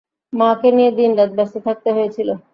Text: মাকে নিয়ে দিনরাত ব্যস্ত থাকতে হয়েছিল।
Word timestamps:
মাকে 0.33 0.69
নিয়ে 0.77 0.91
দিনরাত 0.97 1.31
ব্যস্ত 1.37 1.55
থাকতে 1.67 1.89
হয়েছিল। 1.95 2.29